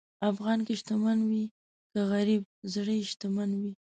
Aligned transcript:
افغان 0.29 0.59
که 0.67 0.73
شتمن 0.79 1.19
وي 1.29 1.43
که 1.91 1.99
غریب، 2.11 2.43
زړه 2.73 2.93
یې 2.99 3.03
شتمن 3.11 3.49
وي. 3.61 3.73